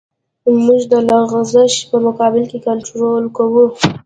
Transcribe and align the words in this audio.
موږ 0.65 0.81
د 0.91 0.93
لغزش 1.09 1.73
په 1.89 1.97
مقابل 2.05 2.43
کې 2.51 2.57
کنټرول 2.67 3.23
کوو 3.37 3.65